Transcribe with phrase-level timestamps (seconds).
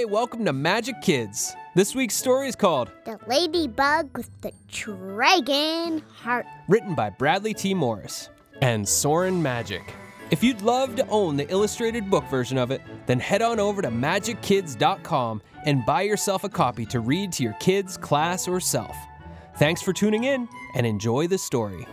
[0.00, 1.54] Hey, welcome to Majik Kids.
[1.74, 6.46] This week's story is called The Ladybug with the Dragon Heart.
[6.68, 7.74] Written by Bradley T.
[7.74, 8.30] Morris
[8.62, 9.82] and Soren Magic.
[10.30, 13.82] If you'd love to own the illustrated book version of it, then head on over
[13.82, 18.96] to majikkids.com and buy yourself a copy to read to your kids, class, or self.
[19.58, 21.86] Thanks for tuning in and enjoy the story.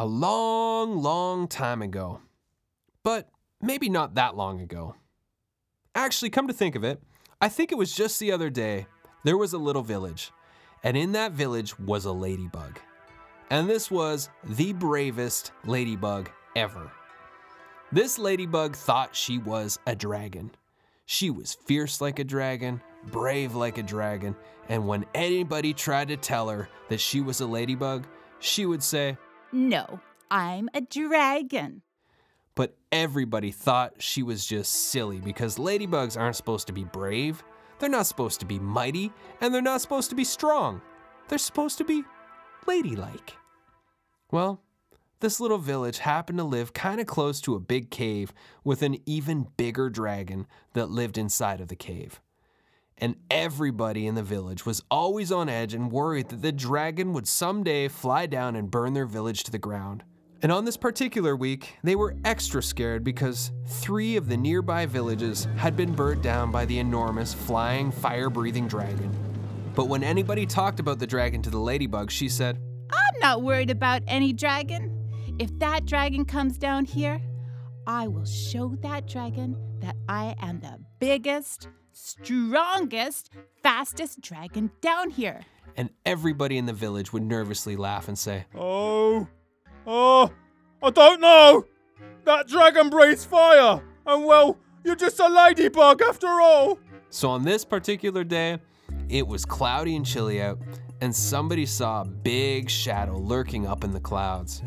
[0.00, 2.20] A long, long time ago.
[3.02, 3.28] But
[3.60, 4.94] maybe not that long ago.
[5.92, 7.02] Actually, come to think of it,
[7.40, 8.86] I think it was just the other day.
[9.24, 10.30] There was a little village,
[10.84, 12.78] and in that village was a ladybug.
[13.50, 16.92] And this was the bravest ladybug ever.
[17.90, 20.52] This ladybug thought she was a dragon.
[21.06, 24.36] She was fierce like a dragon, brave like a dragon,
[24.68, 28.06] and when anybody tried to tell her that she was a ladybug,
[28.38, 29.18] she would say,
[29.52, 31.82] No, I'm a dragon.
[32.54, 37.42] But everybody thought she was just silly because ladybugs aren't supposed to be brave,
[37.78, 40.82] they're not supposed to be mighty, and they're not supposed to be strong.
[41.28, 42.02] They're supposed to be
[42.66, 43.34] ladylike.
[44.30, 44.60] Well,
[45.20, 48.98] this little village happened to live kind of close to a big cave with an
[49.06, 52.20] even bigger dragon that lived inside of the cave.
[53.00, 57.28] And everybody in the village was always on edge and worried that the dragon would
[57.28, 60.02] someday fly down and burn their village to the ground.
[60.42, 65.48] And on this particular week, they were extra scared because three of the nearby villages
[65.56, 69.10] had been burnt down by the enormous flying, fire breathing dragon.
[69.74, 72.60] But when anybody talked about the dragon to the ladybug, she said,
[72.92, 74.94] I'm not worried about any dragon.
[75.38, 77.20] If that dragon comes down here,
[77.86, 81.68] I will show that dragon that I am the biggest,
[81.98, 83.30] strongest,
[83.62, 85.40] fastest dragon down here.
[85.76, 89.26] and everybody in the village would nervously laugh and say, Oh,
[89.86, 90.32] oh,
[90.82, 91.64] I don't know.
[92.24, 96.78] That dragon breathes fire, and well, you're just a ladybug after all.
[97.10, 98.58] So on this particular day,
[99.08, 100.58] it was cloudy and chilly out,
[101.00, 104.62] and somebody saw a big shadow lurking up in the clouds.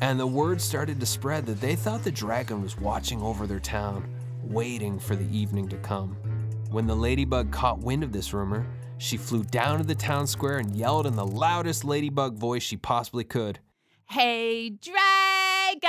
[0.00, 3.60] And the word started to spread that they thought the dragon was watching over their
[3.60, 4.08] town,
[4.42, 6.16] waiting for the evening to come.
[6.74, 8.66] When the ladybug caught wind of this rumor,
[8.98, 12.76] she flew down to the town square and yelled in the loudest ladybug voice she
[12.76, 13.60] possibly could.
[14.10, 15.84] Hey, dragon!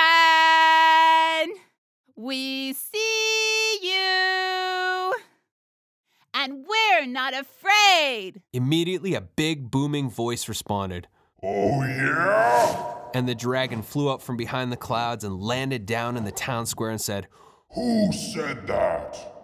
[2.16, 5.16] We see you!
[6.36, 8.44] And we're not afraid!
[8.54, 11.08] Immediately, a big booming voice responded,
[11.42, 12.94] Oh, yeah?
[13.16, 16.68] and the dragon flew up from behind the clouds and landed down in the town
[16.68, 17.28] square and said,
[17.74, 19.35] Who said that?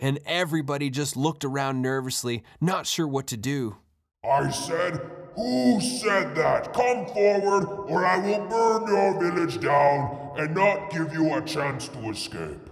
[0.00, 3.76] And everybody just looked around nervously, not sure what to do.
[4.24, 5.00] I said,
[5.36, 6.72] Who said that?
[6.72, 11.88] Come forward, or I will burn your village down and not give you a chance
[11.88, 12.70] to escape.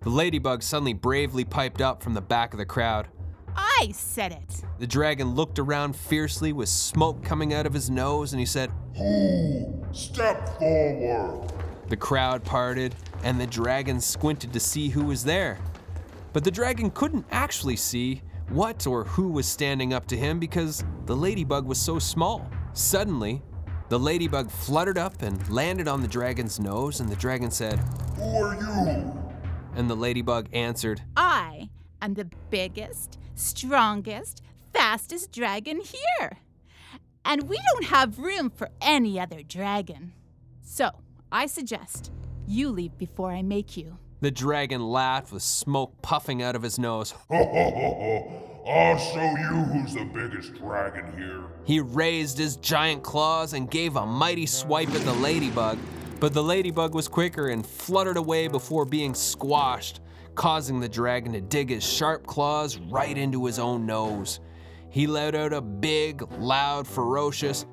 [0.00, 3.08] The ladybug suddenly bravely piped up from the back of the crowd.
[3.54, 4.62] I said it.
[4.78, 8.70] The dragon looked around fiercely with smoke coming out of his nose and he said,
[8.96, 9.84] Who?
[9.92, 11.52] Step forward.
[11.88, 15.58] The crowd parted and the dragon squinted to see who was there.
[16.32, 20.84] But the dragon couldn't actually see what or who was standing up to him because
[21.06, 22.48] the ladybug was so small.
[22.72, 23.42] Suddenly,
[23.88, 27.78] the ladybug fluttered up and landed on the dragon's nose, and the dragon said,
[28.16, 29.22] Who are you?
[29.74, 31.70] and the ladybug answered, I
[32.00, 36.38] am the biggest, strongest, fastest dragon here.
[37.24, 40.12] And we don't have room for any other dragon.
[40.62, 40.90] So
[41.30, 42.10] I suggest
[42.46, 43.98] you leave before I make you.
[44.22, 47.12] The dragon laughed with smoke puffing out of his nose.
[47.32, 51.42] I'll show you who's the biggest dragon here.
[51.64, 55.76] He raised his giant claws and gave a mighty swipe at the ladybug,
[56.20, 60.00] but the ladybug was quicker and fluttered away before being squashed,
[60.36, 64.38] causing the dragon to dig his sharp claws right into his own nose.
[64.88, 67.66] He let out a big, loud, ferocious,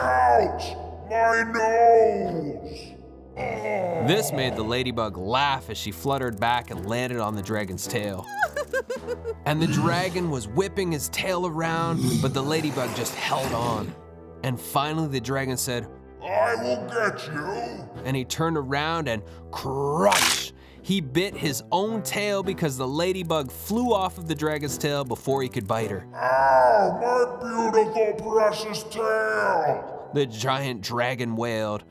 [0.00, 0.74] Ouch!
[1.10, 2.97] My nose!
[3.38, 8.26] This made the ladybug laugh as she fluttered back and landed on the dragon's tail.
[9.44, 13.94] and the dragon was whipping his tail around, but the ladybug just held on.
[14.44, 15.88] And finally, the dragon said,
[16.22, 17.88] I will get you!
[18.04, 20.52] and he turned around and crunch!
[20.82, 25.42] He bit his own tail because the ladybug flew off of the dragon's tail before
[25.42, 26.06] he could bite her.
[26.14, 29.97] Oh, my beautiful, precious tail!
[30.14, 31.84] The giant dragon wailed.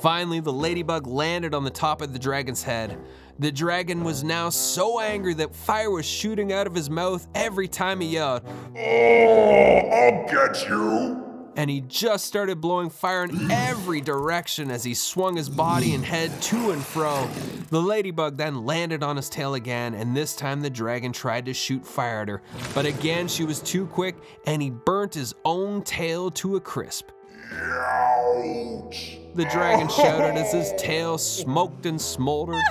[0.00, 2.98] Finally, the ladybug landed on the top of the dragon's head.
[3.38, 7.68] The dragon was now so angry that fire was shooting out of his mouth every
[7.68, 8.42] time he yelled.
[8.76, 11.19] Oh, I'll get you!
[11.56, 16.04] And he just started blowing fire in every direction as he swung his body and
[16.04, 17.28] head to and fro.
[17.70, 21.54] The ladybug then landed on his tail again, and this time the dragon tried to
[21.54, 22.42] shoot fire at her,
[22.74, 24.16] but again she was too quick
[24.46, 27.10] and he burnt his own tail to a crisp.
[27.52, 29.18] Ouch!
[29.34, 32.62] The dragon shouted as his tail smoked and smoldered.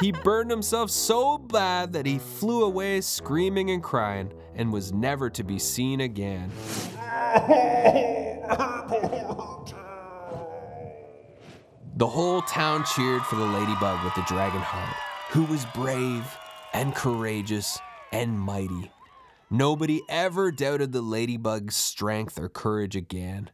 [0.00, 5.28] He burned himself so bad that he flew away screaming and crying and was never
[5.30, 6.52] to be seen again.
[11.96, 14.96] The whole town cheered for the ladybug with the dragon heart,
[15.30, 16.24] who was brave
[16.72, 17.78] and courageous
[18.12, 18.90] and mighty.
[19.50, 23.50] Nobody ever doubted the ladybug's strength or courage again,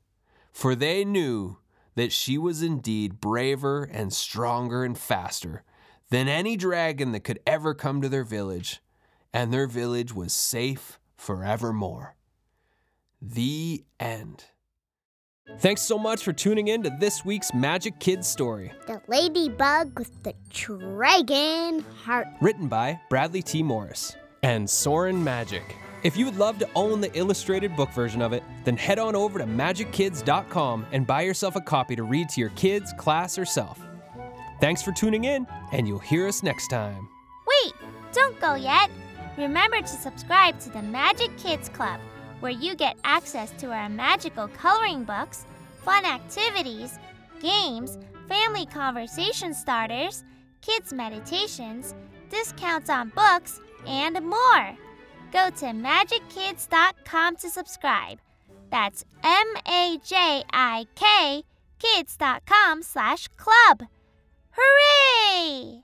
[0.52, 1.56] for they knew
[1.94, 5.62] that she was indeed braver and stronger and faster
[6.11, 8.81] than any dragon that could ever come to their village,
[9.32, 12.14] and their village was safe forevermore.
[13.23, 14.44] The end.
[15.58, 20.11] Thanks so much for tuning in to this week's Majik Kids story, The ladybug with
[20.23, 22.26] the dragon heart.
[22.41, 23.62] written by Bradley T.
[23.62, 25.76] Morris and Soren Magic.
[26.02, 29.14] If you would love to own the illustrated book version of it, then head on
[29.14, 33.44] over to majikkids.com and buy yourself a copy to read to your kids, class, or
[33.44, 33.79] self.
[34.61, 37.08] Thanks for tuning in, and you'll hear us next time.
[37.64, 37.73] Wait,
[38.12, 38.91] don't go yet.
[39.37, 42.00] Remember to subscribe to the Majik Kids Club,
[42.40, 45.46] where you get access to our magical coloring books,
[45.82, 46.98] fun activities,
[47.40, 47.98] games,
[48.28, 50.25] family conversation starters,
[50.62, 51.94] kids' meditations,
[52.31, 54.76] discounts on books, and more.
[55.32, 58.19] Go to majikkids.com to subscribe.
[58.70, 61.44] That's M A J I K
[61.78, 63.88] kids.com slash club.
[64.52, 65.82] Hooray!